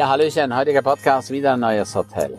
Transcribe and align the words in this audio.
Ja, 0.00 0.08
Hallöchen, 0.08 0.56
heutiger 0.56 0.80
Podcast, 0.80 1.30
wieder 1.30 1.52
ein 1.52 1.60
neues 1.60 1.94
Hotel. 1.94 2.38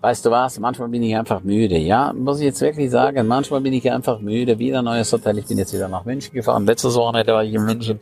Weißt 0.00 0.24
du 0.24 0.30
was, 0.30 0.58
manchmal 0.58 0.88
bin 0.88 1.02
ich 1.02 1.14
einfach 1.14 1.42
müde, 1.42 1.76
ja, 1.76 2.14
muss 2.14 2.38
ich 2.38 2.46
jetzt 2.46 2.62
wirklich 2.62 2.90
sagen, 2.90 3.26
manchmal 3.26 3.60
bin 3.60 3.74
ich 3.74 3.92
einfach 3.92 4.20
müde, 4.20 4.58
wieder 4.58 4.78
ein 4.78 4.86
neues 4.86 5.12
Hotel, 5.12 5.36
ich 5.36 5.44
bin 5.44 5.58
jetzt 5.58 5.74
wieder 5.74 5.86
nach 5.86 6.06
München 6.06 6.32
gefahren, 6.32 6.64
letztes 6.64 6.94
Wochenende 6.94 7.34
war 7.34 7.44
ich 7.44 7.52
in 7.52 7.62
München, 7.62 8.00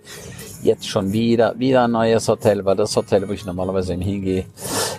jetzt 0.62 0.88
schon 0.88 1.12
wieder, 1.12 1.58
wieder 1.58 1.84
ein 1.84 1.92
neues 1.92 2.28
Hotel, 2.28 2.64
weil 2.64 2.76
das 2.76 2.96
Hotel, 2.96 3.28
wo 3.28 3.32
ich 3.32 3.44
normalerweise 3.44 3.94
hingehe, 3.94 4.44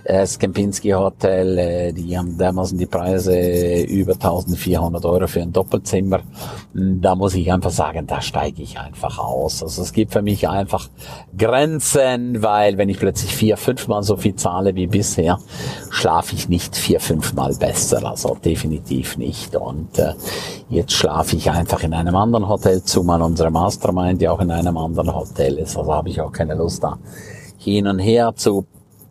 äh, 0.03 0.19
das 0.19 0.37
Kempinski 0.37 0.89
Hotel, 0.91 1.57
äh, 1.57 1.93
die 1.93 2.17
haben 2.17 2.37
damals 2.37 2.75
die 2.75 2.85
Preise 2.85 3.81
über 3.83 4.13
1400 4.13 5.05
Euro 5.05 5.27
für 5.27 5.41
ein 5.41 5.53
Doppelzimmer. 5.53 6.19
Hm, 6.73 7.01
da 7.01 7.15
muss 7.15 7.35
ich 7.35 7.51
einfach 7.51 7.71
sagen, 7.71 8.05
da 8.07 8.21
steige 8.21 8.61
ich 8.61 8.77
einfach 8.77 9.17
aus. 9.17 9.63
Also 9.63 9.81
es 9.81 9.93
gibt 9.93 10.13
für 10.13 10.21
mich 10.21 10.47
einfach 10.47 10.89
Grenzen, 11.37 12.41
weil 12.41 12.77
wenn 12.77 12.89
ich 12.89 12.99
plötzlich 12.99 13.35
vier, 13.35 13.57
fünfmal 13.57 14.03
so 14.03 14.17
viel 14.17 14.35
zahle 14.35 14.75
wie 14.75 14.87
bisher, 14.87 15.39
schlafe 15.89 16.35
ich 16.35 16.49
nicht 16.49 16.75
vier, 16.75 16.99
fünfmal 16.99 17.55
besser. 17.55 18.05
Also 18.05 18.35
definitiv 18.43 19.17
nicht. 19.17 19.55
Und 19.55 19.97
äh, 19.99 20.13
jetzt 20.69 20.93
schlafe 20.93 21.35
ich 21.35 21.49
einfach 21.49 21.83
in 21.83 21.93
einem 21.93 22.15
anderen 22.15 22.47
Hotel, 22.49 22.83
zumal 22.83 23.21
unsere 23.21 23.51
Mastermind 23.51 24.21
ja 24.21 24.31
auch 24.31 24.41
in 24.41 24.51
einem 24.51 24.77
anderen 24.77 25.13
Hotel 25.13 25.52
ist. 25.57 25.77
Also 25.77 25.93
habe 25.93 26.09
ich 26.09 26.21
auch 26.21 26.31
keine 26.31 26.55
Lust 26.55 26.83
da 26.83 26.97
hin 27.57 27.87
und 27.87 27.99
her 27.99 28.33
zu 28.35 28.65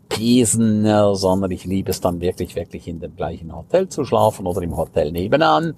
pesen, 0.08 0.86
sondern 1.14 1.50
ich 1.50 1.64
liebe 1.64 1.90
es 1.90 2.00
dann 2.00 2.20
wirklich, 2.20 2.54
wirklich 2.54 2.86
in 2.86 3.00
dem 3.00 3.16
gleichen 3.16 3.54
Hotel 3.54 3.88
zu 3.88 4.04
schlafen 4.04 4.46
oder 4.46 4.60
im 4.62 4.76
Hotel 4.76 5.10
nebenan. 5.10 5.74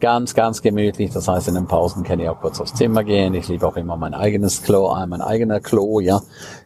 Ganz, 0.00 0.34
ganz 0.34 0.62
gemütlich. 0.62 1.10
Das 1.12 1.28
heißt, 1.28 1.48
in 1.48 1.56
den 1.56 1.66
Pausen 1.66 2.02
kann 2.02 2.20
ich 2.20 2.28
auch 2.30 2.40
kurz 2.40 2.58
aufs 2.58 2.72
Zimmer 2.72 3.04
gehen. 3.04 3.34
Ich 3.34 3.48
liebe 3.48 3.66
auch 3.66 3.76
immer 3.76 3.98
mein 3.98 4.14
eigenes 4.14 4.62
Klo, 4.62 4.96
äh, 4.96 5.06
mein 5.06 5.20
eigener 5.20 5.60
Klo, 5.60 6.00
ja. 6.00 6.22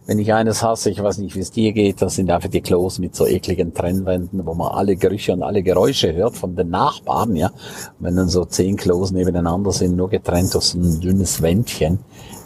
Wenn 0.06 0.20
ich 0.20 0.32
eines 0.32 0.62
hasse, 0.62 0.90
ich 0.90 1.02
weiß 1.02 1.18
nicht, 1.18 1.34
wie 1.34 1.40
es 1.40 1.50
dir 1.50 1.72
geht, 1.72 2.00
das 2.00 2.14
sind 2.14 2.30
einfach 2.30 2.48
die 2.48 2.60
Klos 2.60 3.00
mit 3.00 3.16
so 3.16 3.26
ekligen 3.26 3.74
Trennwänden, 3.74 4.46
wo 4.46 4.54
man 4.54 4.70
alle 4.70 4.94
Gerüche 4.94 5.32
und 5.32 5.42
alle 5.42 5.64
Geräusche 5.64 6.14
hört 6.14 6.36
von 6.36 6.54
den 6.54 6.70
Nachbarn, 6.70 7.34
ja. 7.34 7.50
wenn 7.98 8.14
dann 8.14 8.28
so 8.28 8.44
zehn 8.44 8.76
Klos 8.76 9.10
nebeneinander 9.10 9.72
sind, 9.72 9.96
nur 9.96 10.10
getrennt 10.10 10.54
durch 10.54 10.66
so 10.66 10.78
ein 10.78 11.00
dünnes 11.00 11.42
Wändchen, 11.42 11.98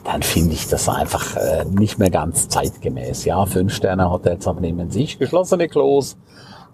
dann 0.05 0.23
finde 0.23 0.55
ich 0.55 0.69
das 0.69 0.89
einfach 0.89 1.37
äh, 1.37 1.65
nicht 1.67 1.99
mehr 1.99 2.11
ganz 2.11 2.49
zeitgemäß. 2.49 3.25
Ja, 3.25 3.45
Fünf-Sterne-Hotels 3.47 4.47
haben 4.47 4.61
neben 4.61 4.91
sich 4.91 5.19
geschlossene 5.19 5.69
Klos. 5.69 6.17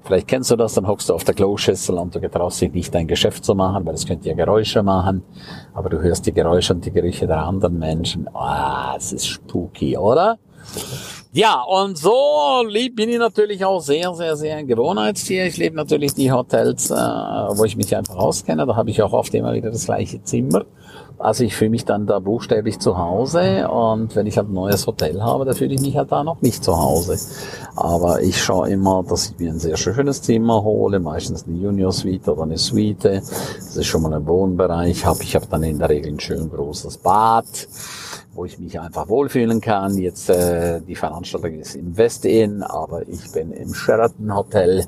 Vielleicht 0.05 0.29
kennst 0.29 0.51
du 0.51 0.57
das, 0.57 0.75
dann 0.75 0.87
hockst 0.87 1.09
du 1.09 1.15
auf 1.15 1.25
der 1.25 1.35
Kloschüssel 1.35 1.97
und 1.97 2.15
du 2.15 2.21
getraust 2.21 2.61
dich 2.61 2.73
nicht 2.73 2.95
dein 2.95 3.09
Geschäft 3.09 3.43
zu 3.43 3.55
machen, 3.55 3.87
weil 3.87 3.95
es 3.95 4.07
könnte 4.07 4.29
ja 4.29 4.35
Geräusche 4.35 4.83
machen. 4.83 5.23
Aber 5.73 5.89
du 5.89 5.99
hörst 6.01 6.27
die 6.27 6.33
Geräusche 6.33 6.75
und 6.75 6.85
die 6.85 6.91
Gerüche 6.91 7.27
der 7.27 7.43
anderen 7.43 7.79
Menschen. 7.79 8.29
Ah, 8.35 8.95
es 8.99 9.13
ist 9.13 9.27
spooky, 9.27 9.97
oder? 9.97 10.39
Ja, 11.33 11.63
und 11.63 11.97
so 11.99 12.65
lieb 12.69 12.97
bin 12.97 13.09
ich 13.09 13.19
natürlich 13.19 13.65
auch 13.65 13.81
sehr, 13.81 14.15
sehr, 14.15 14.37
sehr 14.37 14.57
ein 14.57 14.67
Gewohnheitstier. 14.67 15.47
Ich 15.47 15.57
lebe 15.57 15.75
natürlich 15.75 16.15
die 16.15 16.31
Hotels, 16.31 16.91
äh, 16.91 16.95
wo 16.95 17.65
ich 17.65 17.77
mich 17.77 17.97
einfach 17.97 18.17
auskenne. 18.17 18.67
Da 18.67 18.77
habe 18.77 18.91
ich 18.91 19.03
auch 19.03 19.13
oft 19.13 19.35
immer 19.35 19.55
wieder 19.55 19.71
das 19.71 19.87
gleiche 19.87 20.23
Zimmer. 20.23 20.65
Also 21.19 21.45
ich 21.45 21.55
fühle 21.55 21.71
mich 21.71 21.85
dann 21.85 22.07
da 22.07 22.19
buchstäblich 22.19 22.81
zu 22.81 22.99
Hause 22.99 23.69
und 23.69 24.15
wenn 24.17 24.27
ich 24.27 24.37
halt 24.37 24.49
ein 24.49 24.55
neues 24.55 24.87
Hotel 24.87 25.23
habe, 25.23 25.45
dann 25.45 25.55
fühle 25.55 25.75
ich 25.75 25.81
mich 25.81 25.97
halt 25.97 26.11
da 26.11 26.25
noch 26.25 26.43
nicht 26.43 26.65
zu 26.65 26.77
Hause. 26.77 27.19
Aber 27.77 28.21
ich 28.21 28.43
schaue 28.43 28.69
immer, 28.71 29.05
dass 29.09 29.31
ich 29.31 29.39
mir 29.39 29.51
ein 29.51 29.59
sehr 29.59 29.77
schönes 29.77 30.23
Zimmer 30.23 30.63
hole, 30.63 31.01
meistens 31.01 31.45
eine 31.47 31.57
Junior 31.57 31.93
Suite 31.93 32.29
oder 32.29 32.43
eine 32.43 32.59
Suite. 32.59 33.05
Das 33.05 33.77
ist 33.77 33.87
schon 33.87 34.03
mal 34.03 34.13
ein 34.13 34.27
Wohnbereich. 34.27 35.07
Hab. 35.07 35.23
Ich 35.23 35.35
habe 35.35 35.47
dann 35.49 35.63
in 35.63 35.79
der 35.79 35.89
Regel 35.89 36.13
ein 36.13 36.21
schön 36.21 36.51
großes 36.51 36.99
Bad 36.99 37.47
wo 38.35 38.45
ich 38.45 38.59
mich 38.59 38.79
einfach 38.81 39.09
wohlfühlen 39.09 39.61
kann. 39.61 39.97
Jetzt 39.97 40.29
äh, 40.29 40.81
die 40.81 40.97
Veranstaltung 40.97 41.55
ist 41.55 41.77
im 41.77 41.97
West 41.97 42.25
Inn, 42.25 42.63
aber 42.63 43.07
ich 43.09 43.31
bin 43.33 43.53
im 43.53 43.73
Sheraton 43.75 44.35
Hotel 44.35 44.87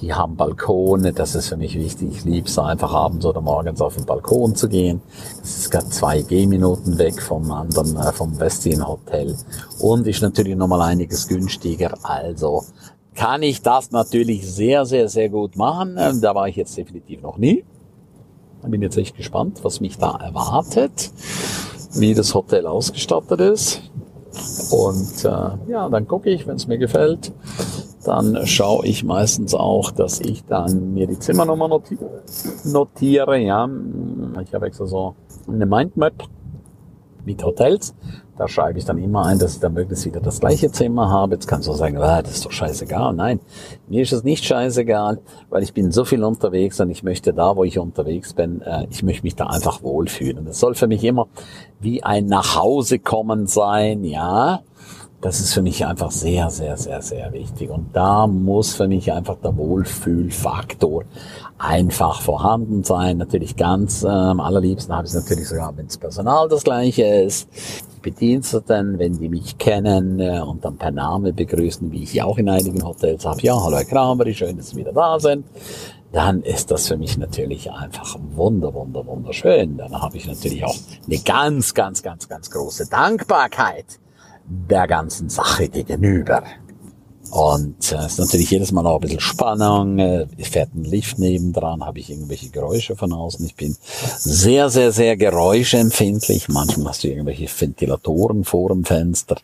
die 0.00 0.14
haben 0.14 0.36
Balkone, 0.36 1.12
das 1.12 1.34
ist 1.34 1.48
für 1.48 1.56
mich 1.56 1.74
wichtig. 1.74 2.08
Ich 2.10 2.24
liebe 2.24 2.48
es 2.48 2.58
einfach 2.58 2.92
abends 2.92 3.26
oder 3.26 3.40
morgens 3.40 3.80
auf 3.80 3.96
den 3.96 4.06
Balkon 4.06 4.54
zu 4.54 4.68
gehen. 4.68 5.02
Das 5.40 5.58
ist 5.58 5.70
gerade 5.70 5.88
zwei 5.90 6.22
Gehminuten 6.22 6.98
weg 6.98 7.20
vom 7.20 7.50
anderen, 7.50 7.96
äh, 7.96 8.12
vom 8.12 8.38
Westin 8.40 8.86
Hotel. 8.86 9.36
Und 9.78 10.06
ist 10.06 10.22
natürlich 10.22 10.56
nochmal 10.56 10.80
einiges 10.82 11.28
günstiger. 11.28 11.98
Also 12.02 12.64
kann 13.14 13.42
ich 13.42 13.60
das 13.60 13.90
natürlich 13.90 14.50
sehr, 14.50 14.86
sehr, 14.86 15.08
sehr 15.08 15.28
gut 15.28 15.56
machen. 15.56 15.96
Ähm, 15.98 16.20
da 16.20 16.34
war 16.34 16.48
ich 16.48 16.56
jetzt 16.56 16.76
definitiv 16.76 17.20
noch 17.20 17.36
nie. 17.36 17.64
Bin 18.62 18.82
jetzt 18.82 18.96
echt 18.96 19.16
gespannt, 19.16 19.60
was 19.62 19.80
mich 19.80 19.98
da 19.98 20.16
erwartet, 20.16 21.10
wie 21.94 22.14
das 22.14 22.34
Hotel 22.34 22.66
ausgestattet 22.66 23.40
ist. 23.40 23.82
Und 24.70 25.24
äh, 25.24 25.70
ja, 25.70 25.88
dann 25.88 26.06
gucke 26.06 26.30
ich, 26.30 26.46
wenn 26.46 26.56
es 26.56 26.66
mir 26.66 26.78
gefällt, 26.78 27.32
dann 28.04 28.46
schaue 28.46 28.86
ich 28.86 29.04
meistens 29.04 29.54
auch, 29.54 29.90
dass 29.90 30.20
ich 30.20 30.44
dann 30.44 30.94
mir 30.94 31.06
die 31.06 31.18
Zimmernummer 31.18 31.68
notiere. 31.68 32.22
notiere 32.64 33.38
ja. 33.38 33.68
Ich 34.42 34.54
habe 34.54 34.66
extra 34.66 34.86
so 34.86 35.14
eine 35.46 35.66
Mindmap 35.66 36.14
mit 37.24 37.44
Hotels. 37.44 37.94
Da 38.38 38.48
schreibe 38.48 38.78
ich 38.78 38.86
dann 38.86 38.96
immer 38.96 39.26
ein, 39.26 39.38
dass 39.38 39.54
ich 39.54 39.60
dann 39.60 39.74
möglichst 39.74 40.06
wieder 40.06 40.20
das 40.20 40.40
gleiche 40.40 40.72
Zimmer 40.72 41.10
habe. 41.10 41.34
Jetzt 41.34 41.46
kannst 41.46 41.68
du 41.68 41.74
sagen, 41.74 41.98
ah, 41.98 42.22
das 42.22 42.36
ist 42.36 42.46
doch 42.46 42.52
scheißegal. 42.52 43.12
Nein, 43.12 43.40
mir 43.86 44.00
ist 44.02 44.14
es 44.14 44.24
nicht 44.24 44.46
scheißegal, 44.46 45.18
weil 45.50 45.62
ich 45.62 45.74
bin 45.74 45.92
so 45.92 46.06
viel 46.06 46.24
unterwegs 46.24 46.80
und 46.80 46.88
ich 46.88 47.02
möchte 47.02 47.34
da, 47.34 47.54
wo 47.54 47.64
ich 47.64 47.78
unterwegs 47.78 48.32
bin, 48.32 48.62
äh, 48.62 48.86
ich 48.88 49.02
möchte 49.02 49.24
mich 49.24 49.36
da 49.36 49.48
einfach 49.48 49.82
wohlfühlen. 49.82 50.46
Das 50.46 50.58
soll 50.58 50.74
für 50.74 50.86
mich 50.86 51.04
immer 51.04 51.28
wie 51.80 52.02
ein 52.02 52.24
Nachhausekommen 52.26 53.46
sein, 53.46 54.04
ja. 54.04 54.62
Das 55.22 55.38
ist 55.38 55.52
für 55.52 55.60
mich 55.60 55.84
einfach 55.84 56.10
sehr, 56.10 56.48
sehr, 56.48 56.78
sehr, 56.78 57.02
sehr 57.02 57.30
wichtig. 57.34 57.68
Und 57.68 57.94
da 57.94 58.26
muss 58.26 58.74
für 58.74 58.88
mich 58.88 59.12
einfach 59.12 59.36
der 59.42 59.54
Wohlfühlfaktor 59.54 61.04
einfach 61.58 62.22
vorhanden 62.22 62.84
sein. 62.84 63.18
Natürlich 63.18 63.56
ganz 63.56 64.02
äh, 64.02 64.08
am 64.08 64.40
allerliebsten 64.40 64.94
habe 64.94 65.06
ich 65.06 65.12
es 65.12 65.20
natürlich 65.20 65.46
sogar, 65.46 65.76
wenn 65.76 65.86
das 65.86 65.98
Personal 65.98 66.48
das 66.48 66.64
gleiche 66.64 67.04
ist. 67.04 67.48
Die 67.96 68.00
Bediensteten, 68.00 68.98
wenn 68.98 69.18
die 69.18 69.28
mich 69.28 69.58
kennen 69.58 70.20
äh, 70.20 70.40
und 70.40 70.64
dann 70.64 70.78
per 70.78 70.90
Name 70.90 71.34
begrüßen, 71.34 71.92
wie 71.92 72.04
ich 72.04 72.22
auch 72.22 72.38
in 72.38 72.48
einigen 72.48 72.82
Hotels 72.82 73.26
habe. 73.26 73.42
Ja, 73.42 73.62
hallo 73.62 73.76
Herr 73.76 73.84
Kramer, 73.84 74.24
schön, 74.32 74.56
dass 74.56 74.70
Sie 74.70 74.76
wieder 74.76 74.92
da 74.92 75.20
sind 75.20 75.44
dann 76.12 76.42
ist 76.42 76.72
das 76.72 76.88
für 76.88 76.96
mich 76.96 77.18
natürlich 77.18 77.70
einfach 77.70 78.18
wunder, 78.32 78.74
wunder, 78.74 79.06
wunderschön. 79.06 79.76
Dann 79.76 79.92
habe 80.02 80.16
ich 80.16 80.26
natürlich 80.26 80.64
auch 80.64 80.74
eine 81.06 81.18
ganz, 81.18 81.72
ganz, 81.72 82.02
ganz, 82.02 82.28
ganz 82.28 82.50
große 82.50 82.88
Dankbarkeit 82.88 84.00
der 84.50 84.86
ganzen 84.88 85.28
Sache 85.28 85.68
gegenüber. 85.68 86.42
Und 87.30 87.92
äh, 87.92 87.96
es 87.96 88.12
ist 88.12 88.18
natürlich 88.18 88.50
jedes 88.50 88.72
Mal 88.72 88.86
auch 88.86 88.96
ein 88.96 89.00
bisschen 89.00 89.20
Spannung. 89.20 89.98
Äh, 89.98 90.26
fährt 90.42 90.74
ein 90.74 90.84
Lift 90.84 91.18
nebendran, 91.18 91.84
habe 91.84 92.00
ich 92.00 92.10
irgendwelche 92.10 92.50
Geräusche 92.50 92.96
von 92.96 93.12
außen. 93.12 93.44
Ich 93.46 93.54
bin 93.54 93.76
sehr, 94.18 94.68
sehr, 94.68 94.90
sehr 94.90 95.16
geräuschempfindlich. 95.16 96.48
Manchmal 96.48 96.88
hast 96.88 97.04
du 97.04 97.08
irgendwelche 97.08 97.46
Ventilatoren 97.48 98.44
vor 98.44 98.70
dem 98.70 98.84
Fenster 98.84 99.36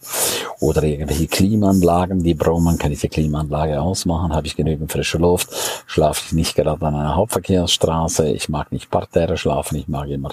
oder 0.61 0.83
irgendwelche 0.83 1.29
Klimaanlagen, 1.29 2.23
die 2.23 2.35
brummen. 2.35 2.77
Kann 2.79 2.91
ich 2.91 3.01
die 3.01 3.09
Klimaanlage 3.09 3.81
ausmachen? 3.81 4.35
Habe 4.35 4.47
ich 4.47 4.57
genügend 4.57 4.91
frische 4.91 5.19
Luft? 5.19 5.49
Schlafe 5.87 6.23
ich 6.27 6.33
nicht 6.33 6.57
gerade 6.57 6.85
an 6.85 6.95
einer 6.95 7.15
Hauptverkehrsstraße? 7.15 8.31
Ich 8.31 8.49
mag 8.49 8.73
nicht 8.73 8.91
Parterre 8.91 9.37
schlafen. 9.37 9.77
Ich 9.77 9.87
mag 9.87 10.09
immer 10.09 10.31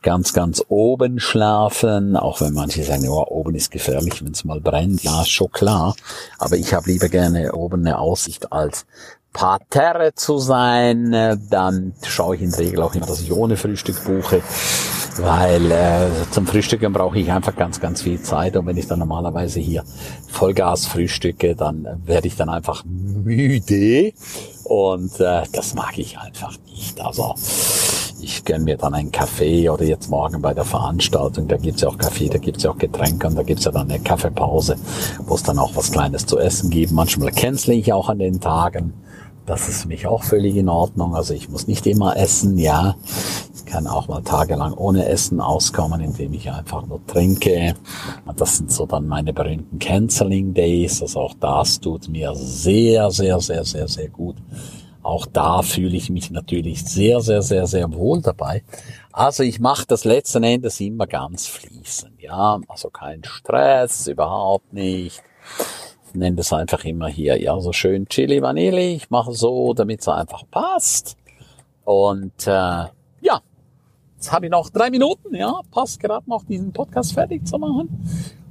ganz, 0.00 0.32
ganz 0.32 0.62
oben 0.68 1.20
schlafen. 1.20 2.16
Auch 2.16 2.40
wenn 2.40 2.54
manche 2.54 2.82
sagen, 2.82 3.06
oh, 3.08 3.24
oben 3.28 3.54
ist 3.54 3.70
gefährlich, 3.70 4.24
wenn 4.24 4.32
es 4.32 4.44
mal 4.44 4.60
brennt. 4.60 5.02
Ja, 5.02 5.24
schon 5.24 5.52
klar. 5.52 5.94
Aber 6.38 6.56
ich 6.56 6.72
habe 6.72 6.90
lieber 6.94 7.08
gerne 7.08 7.52
oben 7.52 7.80
eine 7.80 7.98
Aussicht 7.98 8.52
als 8.52 8.86
Parterre 9.32 10.14
zu 10.14 10.38
sein, 10.38 11.10
dann 11.50 11.92
schaue 12.04 12.36
ich 12.36 12.42
in 12.42 12.50
der 12.52 12.60
Regel 12.60 12.82
auch 12.82 12.94
immer, 12.94 13.06
dass 13.06 13.20
ich 13.20 13.32
ohne 13.32 13.56
Frühstück 13.56 14.04
buche, 14.04 14.40
weil 15.18 15.72
äh, 15.72 16.06
zum 16.30 16.46
Frühstücken 16.46 16.92
brauche 16.92 17.18
ich 17.18 17.32
einfach 17.32 17.56
ganz, 17.56 17.80
ganz 17.80 18.02
viel 18.02 18.22
Zeit. 18.22 18.56
Und 18.56 18.66
wenn 18.66 18.76
ich 18.76 18.86
dann 18.86 19.00
normalerweise 19.00 19.58
hier 19.58 19.82
Vollgas 20.28 20.86
frühstücke, 20.86 21.56
dann 21.56 22.00
werde 22.04 22.28
ich 22.28 22.36
dann 22.36 22.48
einfach 22.48 22.84
müde. 22.84 24.12
Und 24.62 25.18
äh, 25.18 25.42
das 25.52 25.74
mag 25.74 25.98
ich 25.98 26.16
einfach 26.16 26.56
nicht. 26.66 27.00
Also 27.00 27.34
ich 28.24 28.44
gönne 28.44 28.64
mir 28.64 28.76
dann 28.78 28.94
einen 28.94 29.12
Kaffee 29.12 29.68
oder 29.68 29.84
jetzt 29.84 30.08
morgen 30.08 30.40
bei 30.40 30.54
der 30.54 30.64
Veranstaltung, 30.64 31.46
da 31.46 31.58
gibt's 31.58 31.82
ja 31.82 31.88
auch 31.88 31.98
Kaffee, 31.98 32.28
da 32.28 32.38
gibt's 32.38 32.62
ja 32.62 32.70
auch 32.70 32.78
Getränke 32.78 33.26
und 33.26 33.36
da 33.36 33.42
gibt's 33.42 33.64
ja 33.64 33.70
dann 33.70 33.90
eine 33.90 34.00
Kaffeepause, 34.00 34.76
wo 35.26 35.34
es 35.34 35.42
dann 35.42 35.58
auch 35.58 35.76
was 35.76 35.92
Kleines 35.92 36.24
zu 36.24 36.38
essen 36.38 36.70
gibt. 36.70 36.90
Manchmal 36.90 37.32
cancel 37.32 37.74
ich 37.74 37.92
auch 37.92 38.08
an 38.08 38.18
den 38.18 38.40
Tagen. 38.40 38.94
Das 39.46 39.68
ist 39.68 39.82
für 39.82 39.88
mich 39.88 40.06
auch 40.06 40.22
völlig 40.22 40.56
in 40.56 40.70
Ordnung. 40.70 41.14
Also 41.14 41.34
ich 41.34 41.50
muss 41.50 41.66
nicht 41.66 41.86
immer 41.86 42.16
essen, 42.16 42.56
ja. 42.56 42.96
Ich 43.54 43.66
kann 43.66 43.86
auch 43.86 44.08
mal 44.08 44.22
tagelang 44.22 44.72
ohne 44.72 45.06
Essen 45.06 45.40
auskommen, 45.40 46.00
indem 46.00 46.32
ich 46.32 46.50
einfach 46.50 46.86
nur 46.86 47.04
trinke. 47.06 47.74
Und 48.24 48.40
das 48.40 48.56
sind 48.56 48.72
so 48.72 48.86
dann 48.86 49.06
meine 49.06 49.34
berühmten 49.34 49.78
Canceling 49.78 50.54
Days. 50.54 51.02
Also 51.02 51.20
auch 51.20 51.34
das 51.38 51.78
tut 51.78 52.08
mir 52.08 52.34
sehr, 52.34 53.10
sehr, 53.10 53.38
sehr, 53.40 53.64
sehr, 53.64 53.86
sehr 53.86 54.08
gut. 54.08 54.36
Auch 55.04 55.26
da 55.26 55.60
fühle 55.60 55.96
ich 55.98 56.08
mich 56.08 56.30
natürlich 56.30 56.82
sehr, 56.82 57.20
sehr, 57.20 57.42
sehr, 57.42 57.66
sehr 57.66 57.92
wohl 57.92 58.22
dabei. 58.22 58.64
Also 59.12 59.42
ich 59.42 59.60
mache 59.60 59.84
das 59.86 60.04
letzten 60.04 60.42
Endes 60.42 60.80
immer 60.80 61.06
ganz 61.06 61.46
fließend, 61.46 62.22
ja. 62.22 62.58
Also 62.68 62.88
kein 62.88 63.22
Stress, 63.22 64.08
überhaupt 64.08 64.72
nicht. 64.72 65.22
nenne 66.14 66.36
das 66.36 66.54
einfach 66.54 66.84
immer 66.84 67.08
hier, 67.08 67.38
ja, 67.40 67.60
so 67.60 67.72
schön 67.72 68.08
Chili 68.08 68.40
Vanille. 68.40 68.80
Ich 68.80 69.10
mache 69.10 69.32
so, 69.32 69.74
damit 69.74 70.00
es 70.00 70.08
einfach 70.08 70.44
passt. 70.50 71.18
Und 71.84 72.46
äh, 72.46 72.86
ja, 73.20 73.40
jetzt 74.16 74.32
habe 74.32 74.46
ich 74.46 74.50
noch 74.50 74.70
drei 74.70 74.88
Minuten, 74.88 75.34
ja, 75.34 75.60
passt 75.70 76.00
gerade 76.00 76.28
noch 76.30 76.44
diesen 76.44 76.72
Podcast 76.72 77.12
fertig 77.12 77.46
zu 77.46 77.58
machen. 77.58 77.90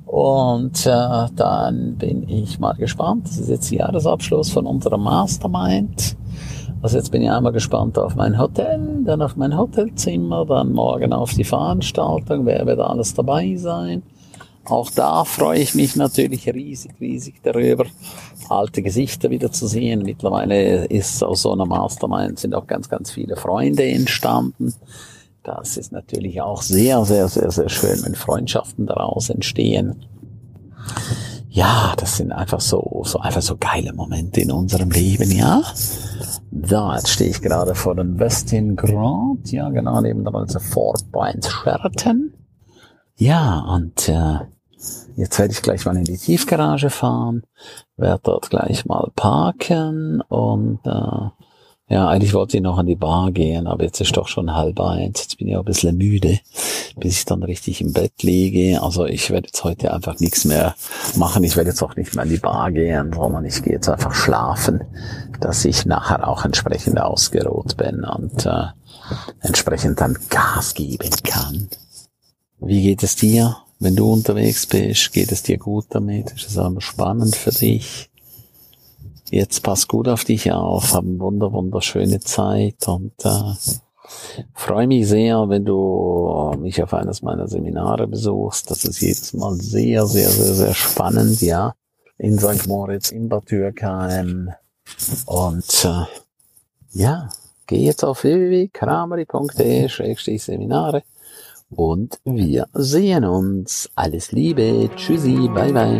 Und 0.06 0.86
äh, 0.86 1.26
dann 1.36 1.96
bin 1.98 2.30
ich 2.30 2.60
mal 2.60 2.74
gespannt. 2.74 3.26
Das 3.26 3.40
ist 3.40 3.50
jetzt 3.50 3.72
Jahresabschluss 3.72 4.52
von 4.52 4.68
unserem 4.68 5.02
Mastermind. 5.02 6.16
Also 6.84 6.98
jetzt 6.98 7.12
bin 7.12 7.22
ich 7.22 7.32
einmal 7.32 7.54
gespannt 7.54 7.98
auf 7.98 8.16
mein 8.16 8.38
Hotel, 8.38 8.78
dann 9.06 9.22
auf 9.22 9.38
mein 9.38 9.58
Hotelzimmer, 9.58 10.46
dann 10.46 10.74
morgen 10.74 11.14
auf 11.14 11.34
die 11.34 11.46
Veranstaltung, 11.46 12.46
wer 12.46 12.66
wird 12.66 12.80
alles 12.80 13.14
dabei 13.14 13.56
sein. 13.56 14.04
Auch 14.66 14.92
da 14.92 15.24
freue 15.24 15.60
ich 15.60 15.76
mich 15.76 15.96
natürlich 15.96 16.46
riesig, 16.54 16.92
riesig 17.00 17.36
darüber, 17.42 17.86
alte 18.50 18.82
Gesichter 18.82 19.30
wieder 19.30 19.50
zu 19.50 19.66
sehen. 19.66 20.04
Mittlerweile 20.04 20.84
ist 20.86 21.24
aus 21.24 21.44
so 21.44 21.54
einer 21.54 21.66
Mastermind 21.66 22.38
sind 22.38 22.54
auch 22.54 22.68
ganz, 22.68 22.90
ganz 22.90 23.12
viele 23.12 23.38
Freunde 23.38 23.86
entstanden. 23.86 24.74
Das 25.42 25.78
ist 25.78 25.94
natürlich 25.94 26.42
auch 26.42 26.62
sehr, 26.62 27.06
sehr, 27.06 27.30
sehr, 27.30 27.52
sehr 27.52 27.70
schön, 27.70 28.04
wenn 28.04 28.16
Freundschaften 28.16 28.88
daraus 28.88 29.30
entstehen. 29.30 30.06
Ja, 31.56 31.94
das 31.98 32.18
sind 32.18 32.32
einfach 32.32 32.60
so, 32.60 33.04
so 33.06 33.20
einfach 33.20 33.44
so 33.44 33.58
geile 33.58 33.94
Momente 33.94 34.42
in 34.42 34.52
unserem 34.52 34.90
Leben, 34.90 35.30
ja. 35.30 35.62
Da, 36.50 36.96
jetzt 36.96 37.10
stehe 37.10 37.30
ich 37.30 37.44
gerade 37.44 37.76
vor 37.76 37.94
dem 37.94 38.18
Westin 38.18 38.76
Grand, 38.76 39.52
ja, 39.52 39.70
genau 39.70 40.02
neben 40.02 40.24
der 40.24 40.34
also 40.34 40.58
Fort 40.58 41.12
Pines 41.12 41.48
Sheraton. 41.48 42.34
Ja, 43.18 43.60
und 43.72 44.10
äh, 44.10 44.40
jetzt 45.16 45.38
werde 45.38 45.54
ich 45.54 45.62
gleich 45.62 45.86
mal 45.86 45.96
in 45.96 46.06
die 46.06 46.18
Tiefgarage 46.18 46.90
fahren, 46.90 47.44
werde 47.98 48.22
dort 48.24 48.50
gleich 48.50 48.88
mal 48.88 49.12
parken 49.16 50.22
und 50.22 50.80
äh, 50.86 51.30
ja, 51.94 52.07
eigentlich 52.07 52.34
wollte 52.34 52.57
ich 52.57 52.63
noch 52.63 52.80
an 52.80 52.88
die 52.88 52.95
Bar 52.95 53.31
gehen, 53.31 53.68
aber 53.68 53.84
jetzt 53.84 54.01
ist 54.01 54.18
doch 54.18 54.28
schon 54.28 54.56
halb 54.56 54.80
eins. 54.80 55.22
Jetzt 55.22 55.38
bin 55.38 55.48
ich 55.48 55.56
auch 55.56 55.62
ein 55.62 55.66
bisschen 55.66 55.95
müde, 55.95 56.40
bis 56.98 57.19
ich 57.19 57.25
dann 57.25 57.44
richtig 57.44 57.81
im 57.81 57.94
Bett 57.94 58.24
liege. 58.24 58.81
Also 58.81 59.06
ich 59.06 59.30
werde 59.30 59.45
jetzt 59.45 59.63
heute 59.63 59.94
einfach 59.94 60.19
nichts 60.19 60.44
mehr 60.44 60.74
machen. 61.18 61.44
Ich 61.44 61.56
werde 61.56 61.69
jetzt 61.69 61.84
auch 61.84 61.95
nicht 61.95 62.16
mehr 62.16 62.24
an 62.24 62.30
die 62.30 62.38
Bar 62.38 62.72
gehen, 62.72 63.13
sondern 63.13 63.45
ich 63.45 63.62
gehe 63.62 63.74
jetzt 63.74 63.90
einfach 63.90 64.12
schlafen, 64.16 64.81
dass 65.40 65.66
ich 65.66 65.86
nachher 65.86 66.28
auch 66.28 66.44
entsprechend 66.45 67.00
ausgeruht 67.00 67.78
bin 67.78 68.04
und 68.04 68.44
äh, 68.48 68.69
entsprechend 69.42 70.01
dann 70.01 70.18
Gas 70.31 70.74
geben 70.74 71.12
kann. 71.24 71.69
Wie 72.60 72.81
geht 72.81 73.04
es 73.04 73.18
dir, 73.18 73.57
wenn 73.78 73.96
du 73.96 74.12
unterwegs 74.12 74.66
bist? 74.66 75.13
Geht 75.13 75.31
es 75.31 75.44
dir 75.44 75.60
gut 75.60 75.86
damit? 75.92 76.31
Ist 76.31 76.50
es 76.50 76.57
auch 76.57 76.74
spannend 76.80 77.36
für 77.36 77.51
dich? 77.51 78.10
Jetzt 79.34 79.64
pass 79.64 79.88
gut 79.88 80.08
auf 80.08 80.26
dich 80.26 80.52
auf, 80.52 80.94
hab 80.94 81.04
eine 81.04 81.20
wunder, 81.20 81.52
wunderschöne 81.52 82.20
Zeit 82.20 82.88
und 82.88 83.14
äh, 83.26 83.54
freue 84.54 84.86
mich 84.86 85.08
sehr, 85.08 85.50
wenn 85.50 85.66
du 85.66 86.54
mich 86.60 86.84
auf 86.84 86.94
eines 86.94 87.24
meiner 87.24 87.48
Seminare 87.48 88.06
besuchst. 88.06 88.70
Das 88.70 88.86
ist 88.86 89.02
jedes 89.02 89.34
Mal 89.34 89.56
sehr, 89.56 90.06
sehr, 90.06 90.30
sehr, 90.30 90.54
sehr 90.54 90.76
spannend, 90.76 91.42
ja. 91.42 91.74
In 92.20 92.38
St. 92.38 92.68
Moritz, 92.68 93.10
in 93.10 93.28
Bad 93.28 93.50
Dürkheim. 93.50 94.52
Und 95.26 95.84
äh, 95.84 96.04
ja, 96.92 97.30
geh 97.66 97.86
jetzt 97.86 98.04
auf 98.04 98.24
www.krameri.de-seminare 98.24 101.02
und 101.72 102.20
wir 102.24 102.68
sehen 102.74 103.26
uns. 103.26 103.90
Alles 103.96 104.32
Liebe. 104.32 104.92
Tschüssi. 104.96 105.50
Bye, 105.56 105.74
bye. 105.74 106.00